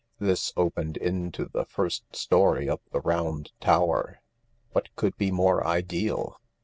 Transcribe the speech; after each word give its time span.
This 0.17 0.51
opened 0.57 0.97
into 0.97 1.45
the 1.45 1.63
first 1.65 2.05
storey 2.15 2.67
of 2.67 2.79
the 2.91 3.01
round 3.01 3.51
tower. 3.59 4.19
What 4.71 4.89
could 4.95 5.15
be 5.15 5.29
more 5.29 5.63
ideal 5.63 6.41